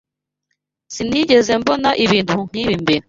Sinigeze 0.93 1.51
mbona 1.61 1.89
ibintu 2.03 2.35
nkibi 2.47 2.73
mbere. 2.83 2.99